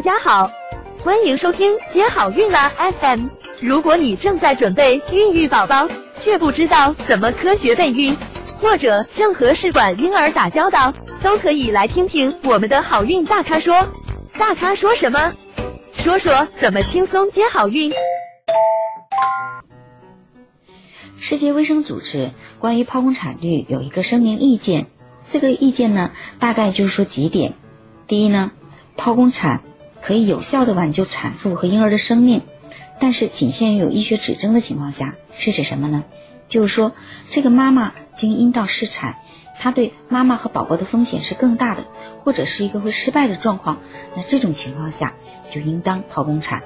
[0.00, 0.50] 大家好，
[1.04, 3.26] 欢迎收听接好运啦 FM。
[3.60, 8.16] 如果你正在准备孕育宝宝，却不知道怎么科学备孕，
[8.62, 13.88] 或者正和试管婴儿打交道，都可以来听听我们的好运大咖说。
[14.38, 15.34] 大咖说什么？
[15.92, 17.92] 说说怎么轻松接好运。
[21.18, 24.86] 世界卫生组织关于剖宫产率有一个声明意见，
[25.28, 27.52] 这个意见呢，大概就是说几点。
[28.06, 28.52] 第一呢，
[28.96, 29.60] 剖宫产
[30.10, 32.42] 可以有效的挽救产妇和婴儿的生命，
[32.98, 35.14] 但是仅限于有医学指征的情况下。
[35.32, 36.02] 是指什么呢？
[36.48, 36.90] 就是说，
[37.30, 39.20] 这个妈妈经阴道试产，
[39.60, 41.84] 她对妈妈和宝宝的风险是更大的，
[42.24, 43.78] 或者是一个会失败的状况，
[44.16, 45.14] 那这种情况下
[45.48, 46.64] 就应当剖宫产。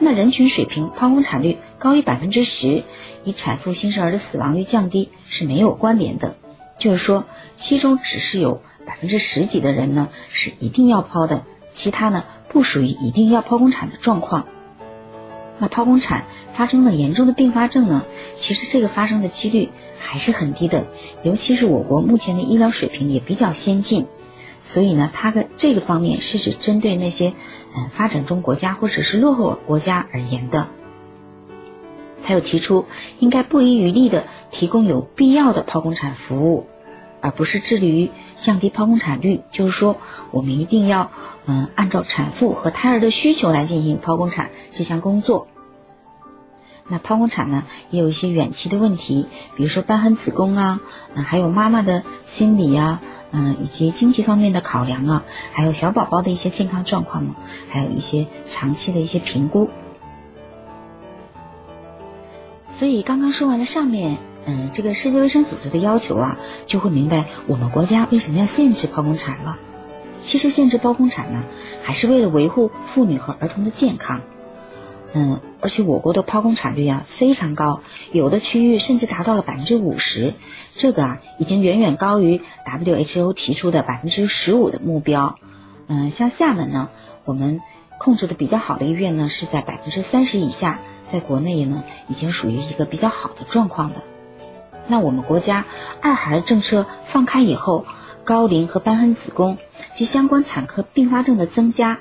[0.00, 2.82] 那人群水平剖宫产率高于百分之十，
[3.24, 6.36] 与产妇新生儿的死亡率降低是没有关联的。
[6.76, 7.24] 就是说，
[7.56, 14.46] 其中只是有百分之十几的人呢是一定要剖的，其他呢不属于一定要剖宫产的状况。
[15.58, 18.04] 那剖宫产发生了严重的并发症呢，
[18.38, 20.86] 其实这个发生的几率还是很低的，
[21.22, 24.06] 尤其是我国目前的医疗水平也比较先进。
[24.60, 27.32] 所以呢，它的这个方面是指针对那些，
[27.76, 30.68] 嗯，发展中国家或者是落后国家而言的。
[32.22, 32.84] 他又提出，
[33.20, 36.66] 应该不遗余力的提供有必要的剖宫产服务，
[37.28, 39.42] 而不是致力于降低剖宫产率。
[39.52, 39.98] 就是说，
[40.30, 41.10] 我们一定要，
[41.44, 45.46] 嗯，按照产妇和胎儿的需求来进行剖宫产这项工作。
[46.88, 50.80] 那剖宫产呢，也有一些远期的问题，比如说瘢痕子宫啊，
[51.14, 57.36] 嗯，还有妈妈的心理呀，嗯，以及经济方面的考量啊，还有小宝宝的一些健康状况嘛，
[57.68, 59.68] 还有一些长期的一些评估。
[62.70, 64.18] 所以刚刚说完了上面，
[64.50, 69.58] 嗯，这个世界卫生组织的要求啊，就会明白我们国家为什么要限制剖宫产了。
[70.24, 71.44] 其实限制剖宫产呢，
[71.82, 74.22] 还是为了维护妇女和儿童的健康。
[75.12, 80.32] 嗯，而且我国的剖宫产率啊非常高，有的区域甚至达到了百分之五十，
[80.74, 85.38] 这个啊已经远远高于 WHO 提出的百分之十五的目标。
[85.88, 86.88] 嗯，像厦门呢，
[87.26, 87.60] 我们
[87.98, 94.02] 控制的比较好的医院呢是在百分之三十以下，在国内呢已经属于一个比较好的状况的。
[94.88, 95.64] 那我们国家
[96.02, 97.86] 二孩政策放开以后，
[98.24, 99.58] 高龄和瘢痕子宫
[99.94, 102.00] 及相关产科并发症的增加。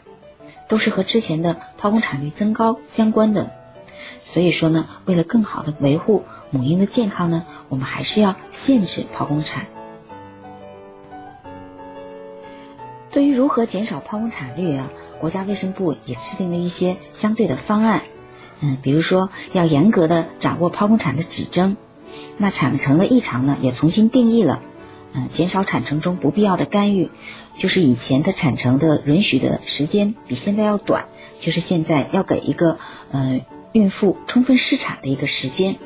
[0.69, 3.51] 都是和之前的剖宫产率增高相关的，
[4.21, 9.65] 所以说呢，为了更好的维护母婴的健康呢，我们还是要限制剖宫产。
[13.11, 18.01] 对于如何减少剖宫产率啊，国家卫生部也制定了一些相对的方案，
[18.59, 21.77] 嗯，比如说要严格的掌握剖宫产的指征，
[22.37, 24.61] 那产程的异常呢，也重新定义了。
[25.13, 27.09] 嗯，减少产程中不必要的干预，
[27.55, 31.07] 就是以前的产程的允许的时间比现在要短，
[31.39, 32.77] 就是现在要给一个
[33.11, 33.39] 呃
[33.71, 35.77] 孕妇充分试产的一个时间。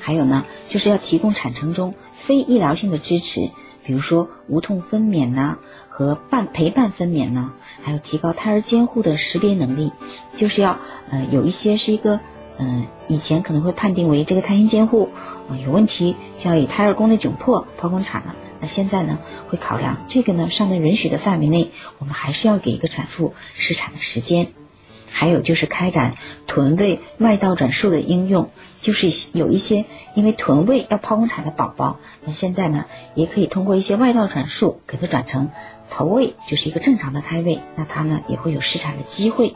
[0.00, 3.50] 还有呢，就是要提供产程中非医疗性的支持，
[3.84, 5.58] 比如说无痛分娩呐
[5.88, 7.52] 和伴陪伴分娩呐，
[7.82, 9.92] 还有提高胎儿监护的识别能力，
[10.34, 10.80] 就是要
[11.10, 12.18] 呃有一些是一个
[12.58, 15.10] 嗯以前可能会判定为这个胎心监护
[15.48, 18.34] 啊有问题，就要以胎儿宫内窘迫剖宫产了。
[18.60, 19.18] 那现在呢，
[19.48, 24.48] 会考量这个呢尚在允许的范围内，我们还是要给一个产妇试产的时间。
[25.14, 26.14] 还有就是开展
[26.46, 35.50] 臀位外倒转术的应用，就是有一些因为臀位要剖宫产的宝宝，那现在呢也可以通过一些外倒转术给它转成
[35.90, 39.54] 头位，就是一个正常的胎位，那它呢也会有试产的机会。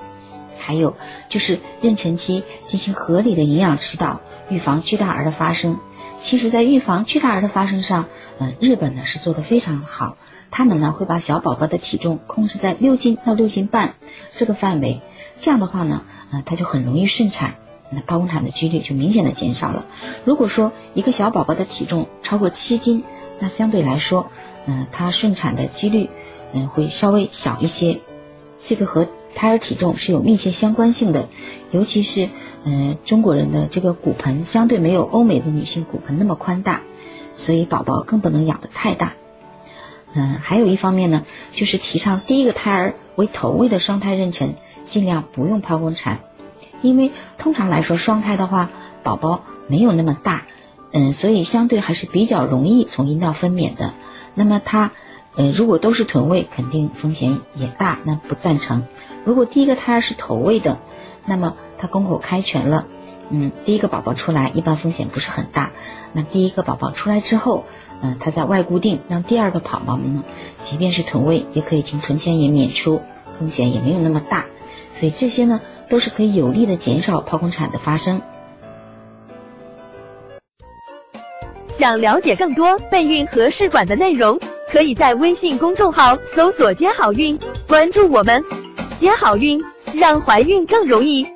[0.59, 0.97] 还有
[1.29, 5.79] 就是妊娠期进行合理的营养指导，预防巨大儿的发生。
[6.19, 8.07] 其实，在预防巨大儿的发生上，
[8.39, 10.17] 嗯，日本呢是做的非常好。
[10.51, 13.95] 他们呢会把小宝宝的体重控制在六斤到六斤半
[14.35, 15.03] 这个范围，
[15.41, 17.57] 这样的话呢，嗯，他就很容易顺产，
[17.91, 19.85] 那剖宫产的几率就明显的减少了。
[20.25, 23.05] 如果说一个小宝宝的体重超过七斤，
[23.39, 24.31] 那相对来说，
[24.65, 26.09] 嗯，他顺产的几率，
[26.55, 28.01] 嗯，会稍微小一些。
[28.65, 29.07] 这个和
[29.37, 31.29] 胎儿体重是有密切相关性的，
[31.71, 32.31] 尤其是，
[32.65, 36.81] 嗯，中国人的这个骨盆相对没有欧美的女性骨盆那么宽大，
[37.31, 39.13] 所以宝宝更不能养得太大。
[40.15, 44.55] 嗯，还有一方面呢，就是提倡第一个胎儿为头位的双胎妊娠，
[44.87, 46.21] 尽量不用剖宫产，
[46.81, 48.71] 因为通常来说双胎的话，
[49.03, 50.47] 宝宝没有那么大，
[50.93, 53.93] 嗯，所以相对还是比较容易从阴道分娩的。
[54.35, 54.93] 那么他。
[55.39, 58.85] 嗯，如果都是臀位，肯定风险也大，那不赞成。
[59.27, 60.79] 如果第一个胎儿是头位的，
[61.25, 62.87] 那么它宫口开全了，
[63.29, 65.73] 嗯，第一个宝宝出来一般风险不是很大。
[66.13, 67.65] 那第一个宝宝出来之后，
[68.01, 70.23] 嗯，它在外固定，让第二个宝宝呢，
[70.63, 73.03] 即便是臀位，也可以从臀前引娩出，
[73.37, 74.45] 风险也没有那么大。
[74.93, 78.23] 所以这些呢，都是可以有力的减少剖宫产的发生。
[81.73, 84.39] 想了解更多备孕和试管的内容，
[84.71, 88.45] 可以在微信公众号搜索“接好运”，关注我们。
[88.97, 89.63] 接好运，
[89.93, 91.27] 让怀孕更容易。